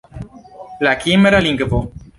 La 0.87 0.95
kimra 1.03 1.45
lingvo. 1.49 1.85